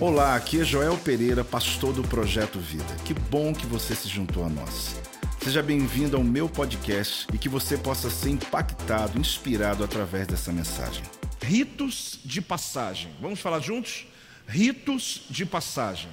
Olá, 0.00 0.34
aqui 0.34 0.60
é 0.60 0.64
Joel 0.64 0.96
Pereira, 0.98 1.44
pastor 1.44 1.92
do 1.92 2.02
Projeto 2.02 2.58
Vida. 2.58 2.96
Que 3.04 3.14
bom 3.14 3.52
que 3.52 3.66
você 3.66 3.94
se 3.94 4.08
juntou 4.08 4.44
a 4.44 4.48
nós. 4.48 4.96
Seja 5.42 5.62
bem-vindo 5.62 6.16
ao 6.16 6.24
meu 6.24 6.48
podcast 6.48 7.26
e 7.32 7.38
que 7.38 7.48
você 7.48 7.76
possa 7.76 8.10
ser 8.10 8.30
impactado, 8.30 9.18
inspirado 9.18 9.84
através 9.84 10.26
dessa 10.26 10.52
mensagem. 10.52 11.04
Ritos 11.40 12.18
de 12.24 12.40
passagem. 12.40 13.12
Vamos 13.20 13.40
falar 13.40 13.60
juntos? 13.60 14.06
Ritos 14.46 15.22
de 15.30 15.46
passagem. 15.46 16.08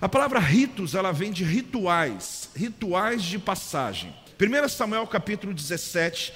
A 0.00 0.08
palavra 0.08 0.38
ritos, 0.38 0.94
ela 0.94 1.12
vem 1.12 1.32
de 1.32 1.44
rituais, 1.44 2.50
rituais 2.54 3.22
de 3.22 3.38
passagem. 3.38 4.14
1 4.40 4.68
Samuel 4.68 5.06
capítulo 5.06 5.54
17, 5.54 6.32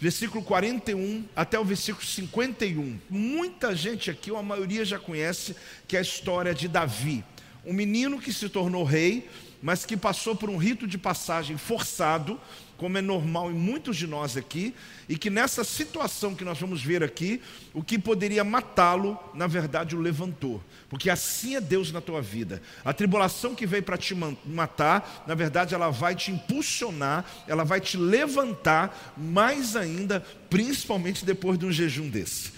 versículo 0.00 0.42
41 0.42 1.26
até 1.36 1.60
o 1.60 1.64
versículo 1.64 2.04
51. 2.04 2.98
Muita 3.10 3.76
gente 3.76 4.10
aqui, 4.10 4.30
ou 4.30 4.38
a 4.38 4.42
maioria 4.42 4.82
já 4.82 4.98
conhece, 4.98 5.54
que 5.86 5.94
é 5.94 5.98
a 5.98 6.02
história 6.02 6.54
de 6.54 6.66
Davi, 6.66 7.22
um 7.66 7.74
menino 7.74 8.18
que 8.18 8.32
se 8.32 8.48
tornou 8.48 8.82
rei, 8.82 9.28
mas 9.62 9.84
que 9.84 9.98
passou 9.98 10.34
por 10.34 10.48
um 10.48 10.56
rito 10.56 10.86
de 10.86 10.96
passagem 10.96 11.58
forçado, 11.58 12.40
como 12.80 12.96
é 12.96 13.02
normal 13.02 13.50
em 13.50 13.54
muitos 13.54 13.94
de 13.94 14.06
nós 14.06 14.38
aqui, 14.38 14.74
e 15.06 15.14
que 15.14 15.28
nessa 15.28 15.62
situação 15.62 16.34
que 16.34 16.42
nós 16.42 16.58
vamos 16.58 16.82
ver 16.82 17.02
aqui, 17.04 17.42
o 17.74 17.82
que 17.82 17.98
poderia 17.98 18.42
matá-lo, 18.42 19.18
na 19.34 19.46
verdade, 19.46 19.94
o 19.94 20.00
levantou. 20.00 20.64
Porque 20.88 21.10
assim 21.10 21.56
é 21.56 21.60
Deus 21.60 21.92
na 21.92 22.00
tua 22.00 22.22
vida. 22.22 22.62
A 22.82 22.94
tribulação 22.94 23.54
que 23.54 23.66
veio 23.66 23.82
para 23.82 23.98
te 23.98 24.14
matar, 24.46 25.26
na 25.26 25.34
verdade, 25.34 25.74
ela 25.74 25.90
vai 25.90 26.14
te 26.14 26.30
impulsionar, 26.30 27.26
ela 27.46 27.64
vai 27.64 27.82
te 27.82 27.98
levantar 27.98 29.14
mais 29.14 29.76
ainda, 29.76 30.20
principalmente 30.48 31.22
depois 31.22 31.58
de 31.58 31.66
um 31.66 31.72
jejum 31.72 32.08
desse. 32.08 32.50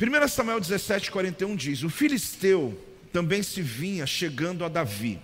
1 0.00 0.26
Samuel 0.26 0.58
17, 0.58 1.12
41 1.12 1.54
diz: 1.54 1.84
O 1.84 1.88
filisteu 1.88 2.76
também 3.12 3.44
se 3.44 3.62
vinha 3.62 4.04
chegando 4.04 4.64
a 4.64 4.68
Davi, 4.68 5.20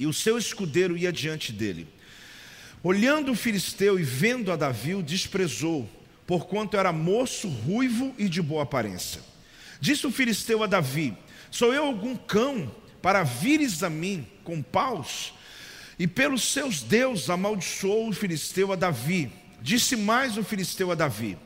e 0.00 0.06
o 0.08 0.12
seu 0.12 0.36
escudeiro 0.36 0.96
ia 0.96 1.12
diante 1.12 1.52
dele. 1.52 1.86
Olhando 2.82 3.32
o 3.32 3.36
filisteu 3.36 4.00
e 4.00 4.02
vendo 4.02 4.50
a 4.50 4.56
Davi, 4.56 4.94
o 4.94 5.02
desprezou, 5.02 5.88
porquanto 6.26 6.78
era 6.78 6.92
moço, 6.92 7.46
ruivo 7.46 8.14
e 8.16 8.28
de 8.28 8.40
boa 8.40 8.62
aparência. 8.62 9.20
Disse 9.80 10.06
o 10.06 10.10
filisteu 10.10 10.62
a 10.62 10.66
Davi: 10.66 11.14
Sou 11.50 11.74
eu 11.74 11.84
algum 11.84 12.16
cão 12.16 12.74
para 13.02 13.22
vires 13.22 13.82
a 13.82 13.90
mim 13.90 14.26
com 14.44 14.62
paus? 14.62 15.34
E 15.98 16.06
pelos 16.06 16.42
seus 16.42 16.82
deuses 16.82 17.28
amaldiçoou 17.28 18.08
o 18.08 18.12
filisteu 18.14 18.72
a 18.72 18.76
Davi. 18.76 19.30
Disse 19.60 19.94
mais 19.96 20.38
o 20.38 20.42
filisteu 20.42 20.90
a 20.90 20.94
Davi: 20.94 21.36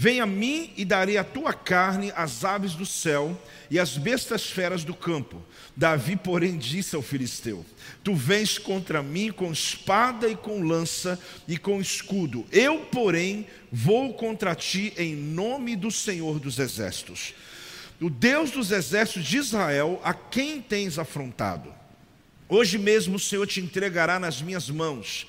Vem 0.00 0.20
a 0.20 0.26
mim 0.26 0.72
e 0.76 0.84
darei 0.84 1.18
a 1.18 1.24
tua 1.24 1.52
carne 1.52 2.12
às 2.14 2.44
aves 2.44 2.74
do 2.74 2.86
céu 2.86 3.36
e 3.68 3.80
às 3.80 3.98
bestas 3.98 4.48
feras 4.48 4.84
do 4.84 4.94
campo. 4.94 5.42
Davi, 5.76 6.14
porém, 6.14 6.56
disse 6.56 6.94
ao 6.94 7.02
filisteu: 7.02 7.66
Tu 8.04 8.14
vens 8.14 8.58
contra 8.58 9.02
mim 9.02 9.32
com 9.32 9.50
espada 9.50 10.28
e 10.28 10.36
com 10.36 10.62
lança 10.62 11.18
e 11.48 11.58
com 11.58 11.80
escudo. 11.80 12.46
Eu, 12.52 12.86
porém, 12.92 13.44
vou 13.72 14.14
contra 14.14 14.54
ti 14.54 14.94
em 14.96 15.16
nome 15.16 15.74
do 15.74 15.90
Senhor 15.90 16.38
dos 16.38 16.60
exércitos. 16.60 17.34
O 18.00 18.08
Deus 18.08 18.52
dos 18.52 18.70
exércitos 18.70 19.24
de 19.24 19.38
Israel, 19.38 20.00
a 20.04 20.14
quem 20.14 20.62
tens 20.62 20.96
afrontado. 20.96 21.74
Hoje 22.48 22.78
mesmo 22.78 23.16
o 23.16 23.20
Senhor 23.20 23.48
te 23.48 23.58
entregará 23.58 24.20
nas 24.20 24.40
minhas 24.40 24.70
mãos 24.70 25.26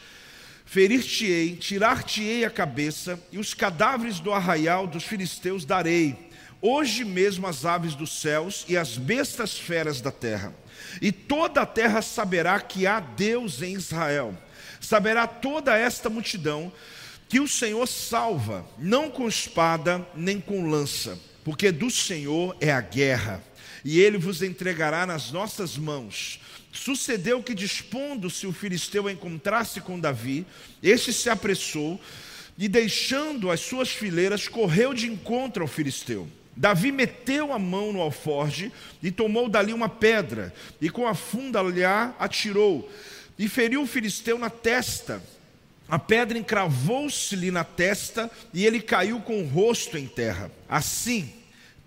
ferir-te-ei, 0.69 1.55
tirar-te-ei 1.55 2.45
a 2.45 2.49
cabeça, 2.49 3.19
e 3.31 3.39
os 3.39 3.55
cadáveres 3.55 4.19
do 4.19 4.31
arraial 4.31 4.85
dos 4.85 5.03
filisteus 5.03 5.65
darei. 5.65 6.15
Hoje 6.61 7.03
mesmo 7.03 7.47
as 7.47 7.65
aves 7.65 7.95
dos 7.95 8.21
céus 8.21 8.65
e 8.69 8.77
as 8.77 8.95
bestas 8.95 9.57
feras 9.57 9.99
da 9.99 10.11
terra. 10.11 10.53
E 11.01 11.11
toda 11.11 11.61
a 11.61 11.65
terra 11.65 12.03
saberá 12.03 12.59
que 12.59 12.85
há 12.85 12.99
Deus 12.99 13.63
em 13.63 13.73
Israel. 13.73 14.37
Saberá 14.79 15.25
toda 15.25 15.75
esta 15.75 16.07
multidão 16.07 16.71
que 17.27 17.39
o 17.39 17.47
Senhor 17.47 17.87
salva, 17.87 18.63
não 18.77 19.09
com 19.09 19.27
espada 19.27 20.07
nem 20.15 20.39
com 20.39 20.69
lança, 20.69 21.17
porque 21.43 21.71
do 21.71 21.89
Senhor 21.89 22.55
é 22.61 22.71
a 22.71 22.81
guerra, 22.81 23.43
e 23.83 23.99
ele 23.99 24.19
vos 24.19 24.43
entregará 24.43 25.07
nas 25.07 25.31
nossas 25.31 25.77
mãos. 25.77 26.39
Sucedeu 26.71 27.41
que, 27.41 27.55
dispondo-se 27.55 28.45
o 28.45 28.53
filisteu 28.53 29.07
a 29.07 29.11
encontrar-se 29.11 29.81
com 29.81 29.99
Davi, 29.99 30.45
este 30.83 31.11
se 31.11 31.29
apressou 31.29 31.99
e, 32.57 32.67
deixando 32.67 33.49
as 33.49 33.61
suas 33.61 33.89
fileiras, 33.89 34.47
correu 34.47 34.93
de 34.93 35.07
encontro 35.07 35.63
ao 35.63 35.67
filisteu. 35.67 36.27
Davi 36.55 36.91
meteu 36.91 37.53
a 37.53 37.57
mão 37.57 37.93
no 37.93 38.01
alforge 38.01 38.71
e 39.01 39.09
tomou 39.09 39.47
dali 39.47 39.71
uma 39.71 39.87
pedra, 39.87 40.53
e 40.81 40.89
com 40.89 41.07
a 41.07 41.15
funda 41.15 41.61
lhe 41.63 41.85
atirou, 41.85 42.91
e 43.37 43.47
feriu 43.47 43.83
o 43.83 43.87
filisteu 43.87 44.37
na 44.37 44.49
testa. 44.49 45.23
A 45.87 45.97
pedra 45.97 46.37
encravou-se-lhe 46.37 47.49
na 47.49 47.63
testa, 47.63 48.29
e 48.53 48.65
ele 48.65 48.81
caiu 48.81 49.21
com 49.21 49.41
o 49.41 49.47
rosto 49.47 49.97
em 49.97 50.05
terra. 50.05 50.51
Assim, 50.67 51.33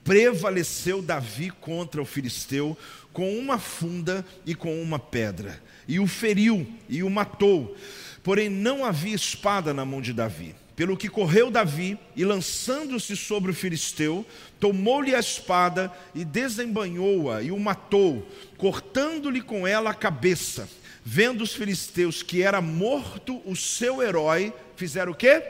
prevaleceu 0.03 1.03
Davi 1.03 1.51
contra 1.51 2.01
o 2.01 2.07
filisteu, 2.07 2.77
com 3.13 3.37
uma 3.39 3.59
funda 3.59 4.25
e 4.47 4.55
com 4.55 4.83
uma 4.83 4.99
pedra, 4.99 5.63
e 5.87 6.01
o 6.01 6.07
feriu 6.07 6.67
e 6.89 7.03
o 7.03 7.11
matou. 7.11 7.77
Porém, 8.23 8.49
não 8.49 8.85
havia 8.85 9.15
espada 9.15 9.75
na 9.75 9.85
mão 9.85 10.01
de 10.01 10.13
Davi. 10.13 10.55
Pelo 10.75 10.97
que 10.97 11.09
correu 11.09 11.51
Davi 11.51 11.99
e, 12.17 12.25
lançando-se 12.25 13.17
sobre 13.17 13.51
o 13.51 13.55
filisteu, 13.55 14.25
tomou-lhe 14.59 15.15
a 15.15 15.21
espada 15.21 15.93
e 16.15 16.25
desembanhou-a 16.25 17.43
e 17.43 17.51
o 17.51 17.59
matou, 17.59 18.27
cortando-lhe 18.57 19.43
com 19.43 19.67
ela 19.67 19.91
a 19.91 19.95
cabeça. 19.95 20.69
Vendo 21.05 21.43
os 21.43 21.53
filisteus 21.53 22.23
que 22.23 22.43
era 22.43 22.61
morto 22.61 23.43
o 23.45 23.55
seu 23.55 24.03
herói, 24.03 24.53
fizeram 24.77 25.13
o 25.13 25.15
quê? 25.15 25.43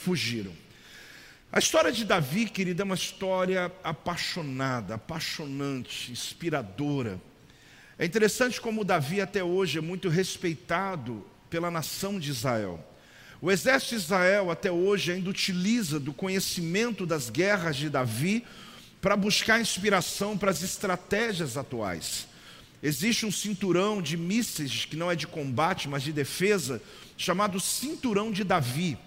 Fugiram. 0.00 0.52
A 1.56 1.58
história 1.58 1.90
de 1.90 2.04
Davi, 2.04 2.50
querida, 2.50 2.82
é 2.82 2.84
uma 2.84 2.94
história 2.94 3.72
apaixonada, 3.82 4.96
apaixonante, 4.96 6.12
inspiradora. 6.12 7.18
É 7.98 8.04
interessante 8.04 8.60
como 8.60 8.84
Davi 8.84 9.22
até 9.22 9.42
hoje 9.42 9.78
é 9.78 9.80
muito 9.80 10.10
respeitado 10.10 11.24
pela 11.48 11.70
nação 11.70 12.20
de 12.20 12.28
Israel. 12.28 12.78
O 13.40 13.50
exército 13.50 13.94
de 13.94 14.02
Israel 14.02 14.50
até 14.50 14.70
hoje 14.70 15.12
ainda 15.12 15.30
utiliza 15.30 15.98
do 15.98 16.12
conhecimento 16.12 17.06
das 17.06 17.30
guerras 17.30 17.76
de 17.76 17.88
Davi 17.88 18.44
para 19.00 19.16
buscar 19.16 19.58
inspiração 19.58 20.36
para 20.36 20.50
as 20.50 20.62
estratégias 20.62 21.56
atuais. 21.56 22.28
Existe 22.82 23.24
um 23.24 23.32
cinturão 23.32 24.02
de 24.02 24.18
mísseis 24.18 24.84
que 24.84 24.94
não 24.94 25.10
é 25.10 25.16
de 25.16 25.26
combate, 25.26 25.88
mas 25.88 26.02
de 26.02 26.12
defesa, 26.12 26.82
chamado 27.16 27.58
cinturão 27.58 28.30
de 28.30 28.44
Davi. 28.44 28.98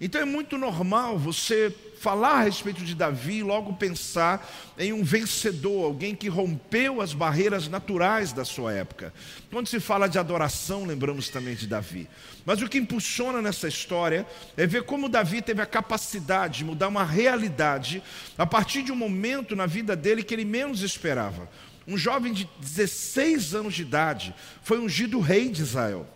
Então 0.00 0.20
é 0.20 0.24
muito 0.24 0.58
normal 0.58 1.18
você 1.18 1.74
falar 1.98 2.32
a 2.32 2.42
respeito 2.42 2.84
de 2.84 2.94
Davi 2.94 3.38
e 3.38 3.42
logo 3.42 3.72
pensar 3.72 4.46
em 4.78 4.92
um 4.92 5.02
vencedor, 5.02 5.84
alguém 5.84 6.14
que 6.14 6.28
rompeu 6.28 7.00
as 7.00 7.14
barreiras 7.14 7.66
naturais 7.68 8.32
da 8.32 8.44
sua 8.44 8.72
época. 8.74 9.12
Quando 9.50 9.68
se 9.68 9.80
fala 9.80 10.06
de 10.06 10.18
adoração, 10.18 10.84
lembramos 10.84 11.30
também 11.30 11.54
de 11.54 11.66
Davi. 11.66 12.08
Mas 12.44 12.60
o 12.60 12.68
que 12.68 12.78
impulsiona 12.78 13.40
nessa 13.40 13.66
história 13.66 14.26
é 14.56 14.66
ver 14.66 14.82
como 14.82 15.08
Davi 15.08 15.40
teve 15.40 15.62
a 15.62 15.66
capacidade 15.66 16.58
de 16.58 16.64
mudar 16.64 16.88
uma 16.88 17.04
realidade 17.04 18.02
a 18.36 18.46
partir 18.46 18.82
de 18.82 18.92
um 18.92 18.96
momento 18.96 19.56
na 19.56 19.66
vida 19.66 19.96
dele 19.96 20.22
que 20.22 20.34
ele 20.34 20.44
menos 20.44 20.82
esperava. 20.82 21.48
Um 21.88 21.96
jovem 21.96 22.32
de 22.32 22.48
16 22.60 23.54
anos 23.54 23.74
de 23.74 23.82
idade 23.82 24.34
foi 24.62 24.78
ungido 24.78 25.20
rei 25.20 25.48
de 25.48 25.62
Israel. 25.62 26.06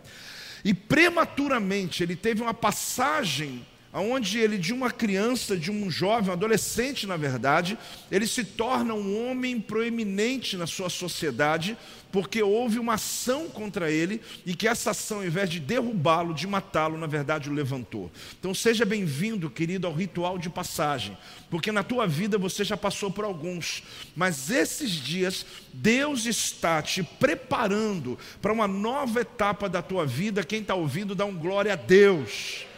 E 0.63 0.73
prematuramente 0.73 2.03
ele 2.03 2.15
teve 2.15 2.41
uma 2.41 2.53
passagem 2.53 3.65
onde 3.99 4.39
ele, 4.39 4.57
de 4.57 4.73
uma 4.73 4.89
criança, 4.89 5.57
de 5.57 5.69
um 5.69 5.91
jovem, 5.91 6.29
um 6.29 6.33
adolescente, 6.33 7.05
na 7.05 7.17
verdade, 7.17 7.77
ele 8.09 8.25
se 8.25 8.43
torna 8.43 8.93
um 8.93 9.29
homem 9.29 9.59
proeminente 9.59 10.55
na 10.55 10.65
sua 10.65 10.89
sociedade, 10.89 11.77
porque 12.11 12.41
houve 12.41 12.79
uma 12.79 12.93
ação 12.93 13.47
contra 13.49 13.91
ele 13.91 14.21
e 14.45 14.53
que 14.55 14.67
essa 14.67 14.91
ação, 14.91 15.19
ao 15.19 15.25
invés 15.25 15.49
de 15.49 15.59
derrubá-lo, 15.59 16.33
de 16.33 16.47
matá-lo, 16.47 16.97
na 16.97 17.07
verdade 17.07 17.49
o 17.49 17.53
levantou. 17.53 18.11
Então 18.39 18.53
seja 18.53 18.85
bem-vindo, 18.85 19.49
querido, 19.49 19.87
ao 19.87 19.93
ritual 19.93 20.37
de 20.37 20.49
passagem, 20.49 21.17
porque 21.49 21.71
na 21.71 21.83
tua 21.83 22.07
vida 22.07 22.37
você 22.37 22.63
já 22.63 22.77
passou 22.77 23.11
por 23.11 23.25
alguns, 23.25 23.83
mas 24.15 24.49
esses 24.49 24.91
dias 24.91 25.45
Deus 25.73 26.25
está 26.25 26.81
te 26.81 27.03
preparando 27.03 28.17
para 28.41 28.53
uma 28.53 28.67
nova 28.67 29.21
etapa 29.21 29.67
da 29.67 29.81
tua 29.81 30.05
vida. 30.05 30.43
Quem 30.43 30.61
está 30.61 30.75
ouvindo, 30.75 31.15
dá 31.15 31.25
um 31.25 31.35
glória 31.35 31.73
a 31.73 31.77
Deus. 31.77 32.70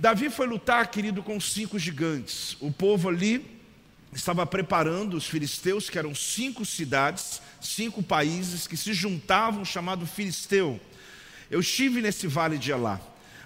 Davi 0.00 0.30
foi 0.30 0.46
lutar, 0.46 0.86
querido, 0.90 1.22
com 1.22 1.38
cinco 1.38 1.78
gigantes. 1.78 2.56
O 2.58 2.72
povo 2.72 3.10
ali 3.10 3.60
estava 4.14 4.46
preparando 4.46 5.14
os 5.14 5.26
filisteus, 5.26 5.90
que 5.90 5.98
eram 5.98 6.14
cinco 6.14 6.64
cidades, 6.64 7.42
cinco 7.60 8.02
países 8.02 8.66
que 8.66 8.78
se 8.78 8.94
juntavam, 8.94 9.62
chamado 9.62 10.06
Filisteu. 10.06 10.80
Eu 11.50 11.60
estive 11.60 12.00
nesse 12.00 12.26
vale 12.26 12.56
de 12.56 12.72
Elá. 12.72 12.98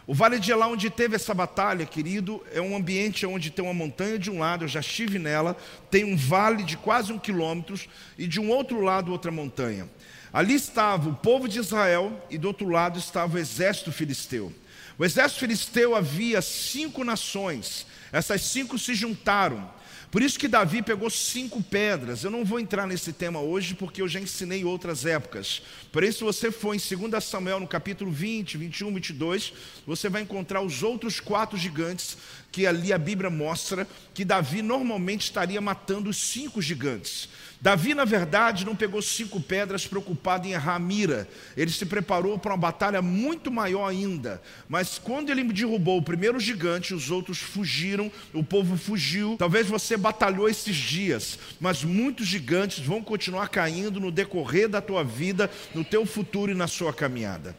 O 0.07 0.15
Vale 0.15 0.39
de 0.39 0.53
Elá, 0.53 0.69
onde 0.69 0.91
teve 0.91 1.17
essa 1.17 1.35
batalha, 1.35 1.85
querido, 1.85 2.41
é 2.53 2.61
um 2.61 2.77
ambiente 2.77 3.27
onde 3.27 3.51
tem 3.51 3.65
uma 3.65 3.75
montanha 3.75 4.17
de 4.17 4.31
um 4.31 4.39
lado, 4.39 4.63
eu 4.65 4.69
já 4.69 4.79
estive 4.79 5.19
nela, 5.19 5.57
tem 5.91 6.05
um 6.05 6.17
vale 6.17 6.63
de 6.63 6.77
quase 6.77 7.13
um 7.13 7.19
quilômetro, 7.19 7.75
e 8.17 8.29
de 8.29 8.39
um 8.39 8.51
outro 8.51 8.81
lado 8.81 9.11
outra 9.11 9.33
montanha. 9.33 9.91
Ali 10.33 10.55
estava 10.55 11.09
o 11.09 11.17
povo 11.17 11.49
de 11.49 11.59
Israel, 11.59 12.25
e 12.31 12.39
do 12.39 12.47
outro 12.47 12.69
lado 12.69 12.97
estava 12.97 13.35
o 13.35 13.41
exército 13.41 13.91
filisteu. 13.91 14.53
O 14.97 15.05
exército 15.05 15.41
filisteu 15.41 15.95
havia 15.95 16.41
cinco 16.41 17.03
nações, 17.03 17.87
essas 18.13 18.43
cinco 18.43 18.79
se 18.79 18.95
juntaram. 18.95 19.69
Por 20.15 20.23
isso 20.23 20.39
que 20.39 20.47
Davi 20.47 20.81
pegou 20.81 21.11
cinco 21.11 21.61
pedras. 21.61 22.23
Eu 22.23 22.31
não 22.31 22.45
vou 22.45 22.61
entrar 22.61 22.87
nesse 22.87 23.13
tema 23.13 23.41
hoje, 23.41 23.75
porque 23.75 24.01
eu 24.01 24.07
já 24.07 24.21
ensinei 24.21 24.65
outras 24.65 25.05
épocas. 25.05 25.61
Porém, 25.91 26.13
se 26.13 26.23
você 26.23 26.53
for 26.53 26.73
em 26.73 26.79
2 26.79 27.25
Samuel, 27.25 27.59
no 27.59 27.67
capítulo 27.67 28.13
20, 28.13 28.57
21, 28.57 28.95
22, 28.95 29.53
você 29.85 30.09
vai 30.09 30.23
encontrar 30.23 30.61
os 30.61 30.85
outros 30.85 31.19
quatro 31.19 31.59
gigantes 31.59 32.17
que 32.53 32.65
ali 32.65 32.93
a 32.93 32.99
Bíblia 32.99 33.29
mostra 33.29 33.89
que 34.15 34.25
Davi 34.25 34.63
normalmente 34.63 35.23
estaria 35.23 35.61
matando 35.61 36.09
os 36.09 36.17
cinco 36.17 36.63
gigantes. 36.63 37.29
Davi, 37.65 37.95
na 37.95 38.05
verdade, 38.05 38.67
não 38.67 38.77
pegou 38.77 39.01
cinco 39.01 39.41
pedras 39.41 39.87
preocupado 39.87 40.47
em 40.47 40.53
errar 40.53 40.75
a 40.75 40.79
mira. 40.79 41.27
Ele 41.57 41.71
se 41.71 41.87
preparou 41.87 42.39
para 42.39 42.53
uma 42.53 42.59
batalha 42.59 43.01
muito 43.01 43.51
maior 43.51 43.89
ainda. 43.89 44.43
Mas 44.69 44.99
quando 44.99 45.31
ele 45.31 45.43
derrubou 45.45 45.97
o 45.97 46.03
primeiro 46.03 46.39
gigante, 46.39 46.93
os 46.93 47.11
outros 47.11 47.39
fugiram, 47.39 48.13
o 48.35 48.45
povo 48.45 48.77
fugiu. 48.77 49.37
Talvez 49.39 49.67
você 49.67 49.97
batalhou 49.97 50.47
esses 50.47 50.77
dias, 50.77 51.39
mas 51.59 51.83
muitos 51.83 52.27
gigantes 52.27 52.81
vão 52.81 53.03
continuar 53.03 53.49
caindo 53.49 53.99
no 53.99 54.13
decorrer 54.13 54.69
da 54.69 54.83
tua 54.83 55.03
vida, 55.03 55.51
no 55.75 55.83
teu 55.83 56.05
futuro 56.05 56.53
e 56.53 56.55
na 56.55 56.67
sua 56.67 56.93
caminhada. 56.93 57.57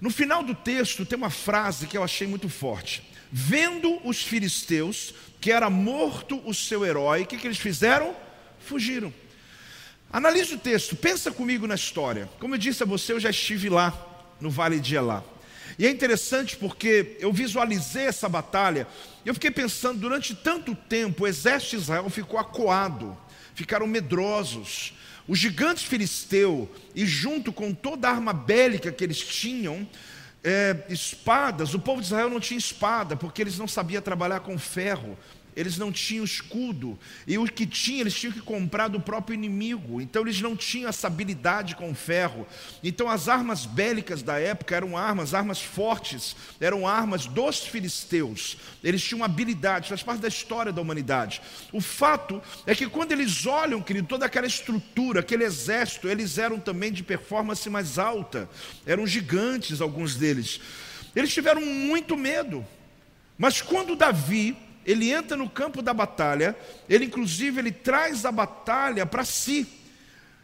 No 0.00 0.10
final 0.10 0.42
do 0.42 0.56
texto 0.56 1.06
tem 1.06 1.16
uma 1.16 1.30
frase 1.30 1.86
que 1.86 1.96
eu 1.96 2.02
achei 2.02 2.26
muito 2.26 2.48
forte. 2.48 3.00
Vendo 3.30 4.00
os 4.04 4.24
filisteus 4.24 5.14
que 5.40 5.52
era 5.52 5.70
morto 5.70 6.42
o 6.44 6.52
seu 6.52 6.84
herói, 6.84 7.22
o 7.22 7.26
que, 7.26 7.36
que 7.36 7.46
eles 7.46 7.58
fizeram? 7.58 8.12
Fugiram. 8.60 9.12
Analise 10.12 10.54
o 10.54 10.58
texto, 10.58 10.96
pensa 10.96 11.30
comigo 11.30 11.66
na 11.66 11.74
história. 11.74 12.28
Como 12.38 12.54
eu 12.54 12.58
disse 12.58 12.82
a 12.82 12.86
você, 12.86 13.12
eu 13.12 13.20
já 13.20 13.30
estive 13.30 13.68
lá, 13.68 13.94
no 14.40 14.50
Vale 14.50 14.80
de 14.80 14.96
Elá. 14.96 15.22
E 15.78 15.86
é 15.86 15.90
interessante 15.90 16.56
porque 16.56 17.16
eu 17.20 17.32
visualizei 17.32 18.06
essa 18.06 18.28
batalha, 18.28 18.88
eu 19.24 19.32
fiquei 19.34 19.50
pensando, 19.50 20.00
durante 20.00 20.34
tanto 20.34 20.74
tempo, 20.74 21.24
o 21.24 21.26
exército 21.26 21.76
de 21.76 21.82
Israel 21.82 22.10
ficou 22.10 22.40
acuado, 22.40 23.16
ficaram 23.54 23.86
medrosos. 23.86 24.94
Os 25.28 25.38
gigantes 25.38 25.84
filisteu, 25.84 26.68
e 26.94 27.06
junto 27.06 27.52
com 27.52 27.72
toda 27.72 28.08
a 28.08 28.10
arma 28.10 28.32
bélica 28.32 28.90
que 28.90 29.04
eles 29.04 29.20
tinham, 29.20 29.88
é, 30.42 30.84
espadas, 30.88 31.72
o 31.72 31.78
povo 31.78 32.00
de 32.00 32.08
Israel 32.08 32.28
não 32.28 32.40
tinha 32.40 32.58
espada, 32.58 33.14
porque 33.14 33.40
eles 33.40 33.56
não 33.56 33.68
sabiam 33.68 34.02
trabalhar 34.02 34.40
com 34.40 34.58
ferro 34.58 35.16
eles 35.56 35.76
não 35.76 35.90
tinham 35.90 36.24
escudo, 36.24 36.98
e 37.26 37.36
o 37.36 37.44
que 37.46 37.66
tinha, 37.66 38.00
eles 38.00 38.14
tinham 38.14 38.32
que 38.32 38.40
comprar 38.40 38.88
do 38.88 39.00
próprio 39.00 39.34
inimigo, 39.34 40.00
então 40.00 40.22
eles 40.22 40.40
não 40.40 40.56
tinham 40.56 40.88
essa 40.88 41.06
habilidade 41.06 41.76
com 41.76 41.94
ferro. 41.94 42.46
Então 42.82 43.08
as 43.08 43.28
armas 43.28 43.66
bélicas 43.66 44.22
da 44.22 44.38
época 44.38 44.76
eram 44.76 44.96
armas, 44.96 45.34
armas 45.34 45.60
fortes, 45.60 46.36
eram 46.60 46.86
armas 46.86 47.26
dos 47.26 47.60
filisteus, 47.60 48.56
eles 48.82 49.02
tinham 49.02 49.24
habilidade, 49.24 49.88
faz 49.88 50.02
parte 50.02 50.20
da 50.20 50.28
história 50.28 50.72
da 50.72 50.80
humanidade. 50.80 51.42
O 51.72 51.80
fato 51.80 52.42
é 52.66 52.74
que 52.74 52.88
quando 52.88 53.12
eles 53.12 53.46
olham, 53.46 53.82
querido, 53.82 54.08
toda 54.08 54.26
aquela 54.26 54.46
estrutura, 54.46 55.20
aquele 55.20 55.44
exército, 55.44 56.08
eles 56.08 56.38
eram 56.38 56.58
também 56.58 56.92
de 56.92 57.02
performance 57.02 57.68
mais 57.68 57.98
alta, 57.98 58.48
eram 58.86 59.06
gigantes, 59.06 59.80
alguns 59.80 60.14
deles. 60.14 60.60
Eles 61.14 61.32
tiveram 61.32 61.64
muito 61.64 62.16
medo, 62.16 62.64
mas 63.36 63.60
quando 63.60 63.96
Davi 63.96 64.56
ele 64.90 65.10
entra 65.10 65.36
no 65.36 65.48
campo 65.48 65.82
da 65.82 65.94
batalha, 65.94 66.56
ele 66.88 67.04
inclusive 67.04 67.60
ele 67.60 67.72
traz 67.72 68.24
a 68.24 68.32
batalha 68.32 69.06
para 69.06 69.24
si. 69.24 69.66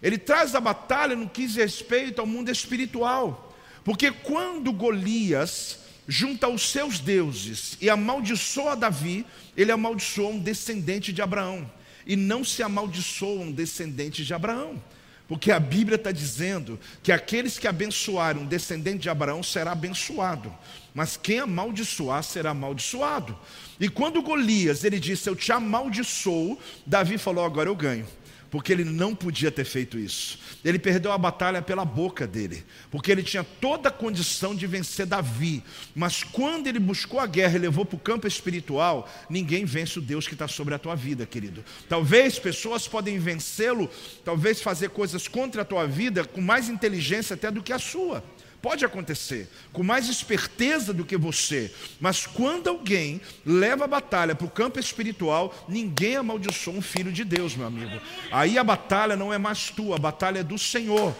Ele 0.02 0.18
traz 0.18 0.54
a 0.54 0.60
batalha 0.60 1.16
no 1.16 1.28
que 1.28 1.46
diz 1.46 1.56
respeito 1.56 2.20
ao 2.20 2.26
mundo 2.26 2.50
espiritual. 2.50 3.56
Porque 3.82 4.10
quando 4.10 4.72
Golias 4.72 5.78
junta 6.06 6.48
os 6.48 6.70
seus 6.70 6.98
deuses 6.98 7.76
e 7.80 7.90
amaldiçoa 7.90 8.76
Davi, 8.76 9.26
ele 9.56 9.72
amaldiçoa 9.72 10.30
um 10.30 10.38
descendente 10.38 11.12
de 11.12 11.22
Abraão. 11.22 11.70
E 12.06 12.14
não 12.14 12.44
se 12.44 12.62
amaldiçoa 12.62 13.42
um 13.42 13.50
descendente 13.50 14.24
de 14.24 14.32
Abraão. 14.32 14.80
Porque 15.28 15.50
a 15.50 15.58
Bíblia 15.58 15.96
está 15.96 16.12
dizendo 16.12 16.78
que 17.02 17.10
aqueles 17.10 17.58
que 17.58 17.66
abençoarem 17.66 18.42
um 18.42 18.46
descendente 18.46 19.00
de 19.00 19.10
Abraão 19.10 19.42
será 19.42 19.72
abençoado, 19.72 20.54
mas 20.94 21.16
quem 21.16 21.40
amaldiçoar 21.40 22.22
será 22.22 22.50
amaldiçoado. 22.50 23.36
E 23.80 23.88
quando 23.88 24.22
Golias 24.22 24.84
ele 24.84 25.00
disse: 25.00 25.28
Eu 25.28 25.34
te 25.34 25.50
amaldiçoo, 25.50 26.58
Davi 26.86 27.18
falou: 27.18 27.44
Agora 27.44 27.68
eu 27.68 27.74
ganho 27.74 28.06
porque 28.50 28.72
ele 28.72 28.84
não 28.84 29.14
podia 29.14 29.50
ter 29.50 29.64
feito 29.64 29.98
isso. 29.98 30.38
Ele 30.64 30.78
perdeu 30.78 31.12
a 31.12 31.18
batalha 31.18 31.62
pela 31.62 31.84
boca 31.84 32.26
dele, 32.26 32.64
porque 32.90 33.10
ele 33.10 33.22
tinha 33.22 33.44
toda 33.44 33.88
a 33.88 33.92
condição 33.92 34.54
de 34.54 34.66
vencer 34.66 35.06
Davi, 35.06 35.62
mas 35.94 36.22
quando 36.22 36.66
ele 36.66 36.78
buscou 36.78 37.20
a 37.20 37.26
guerra 37.26 37.56
e 37.56 37.60
levou 37.60 37.84
para 37.84 37.96
o 37.96 38.00
campo 38.00 38.26
espiritual, 38.26 39.08
ninguém 39.28 39.64
vence 39.64 39.98
o 39.98 40.02
Deus 40.02 40.26
que 40.26 40.34
está 40.34 40.48
sobre 40.48 40.74
a 40.74 40.78
tua 40.78 40.94
vida, 40.94 41.26
querido. 41.26 41.64
Talvez 41.88 42.38
pessoas 42.38 42.88
podem 42.88 43.18
vencê-lo, 43.18 43.90
talvez 44.24 44.60
fazer 44.60 44.90
coisas 44.90 45.28
contra 45.28 45.62
a 45.62 45.64
tua 45.64 45.86
vida 45.86 46.24
com 46.24 46.40
mais 46.40 46.68
inteligência 46.68 47.34
até 47.34 47.50
do 47.50 47.62
que 47.62 47.72
a 47.72 47.78
sua. 47.78 48.22
Pode 48.66 48.84
acontecer, 48.84 49.48
com 49.72 49.84
mais 49.84 50.08
esperteza 50.08 50.92
do 50.92 51.04
que 51.04 51.16
você, 51.16 51.72
mas 52.00 52.26
quando 52.26 52.66
alguém 52.66 53.20
leva 53.44 53.84
a 53.84 53.86
batalha 53.86 54.34
para 54.34 54.44
o 54.44 54.50
campo 54.50 54.80
espiritual, 54.80 55.54
ninguém 55.68 56.16
amaldiçoa 56.16 56.74
um 56.74 56.82
filho 56.82 57.12
de 57.12 57.22
Deus, 57.22 57.54
meu 57.54 57.68
amigo. 57.68 58.00
Aí 58.28 58.58
a 58.58 58.64
batalha 58.64 59.14
não 59.14 59.32
é 59.32 59.38
mais 59.38 59.70
tua, 59.70 59.94
a 59.94 60.00
batalha 60.00 60.40
é 60.40 60.42
do 60.42 60.58
Senhor. 60.58 61.14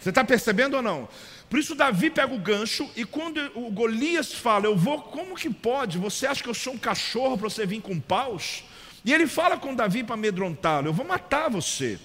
Você 0.00 0.08
está 0.08 0.24
percebendo 0.24 0.74
ou 0.74 0.82
não? 0.82 1.08
Por 1.48 1.60
isso 1.60 1.76
Davi 1.76 2.10
pega 2.10 2.34
o 2.34 2.40
gancho 2.40 2.90
e 2.96 3.04
quando 3.04 3.38
o 3.54 3.70
Golias 3.70 4.32
fala, 4.32 4.66
eu 4.66 4.76
vou, 4.76 5.00
como 5.00 5.36
que 5.36 5.50
pode? 5.50 5.96
Você 5.98 6.26
acha 6.26 6.42
que 6.42 6.48
eu 6.48 6.54
sou 6.54 6.72
um 6.72 6.78
cachorro 6.78 7.38
para 7.38 7.48
você 7.48 7.64
vir 7.64 7.82
com 7.82 8.00
paus? 8.00 8.64
E 9.04 9.14
ele 9.14 9.28
fala 9.28 9.56
com 9.56 9.76
Davi 9.76 10.02
para 10.02 10.14
amedrontá-lo, 10.14 10.88
eu 10.88 10.92
vou 10.92 11.06
matar 11.06 11.48
você, 11.48 12.00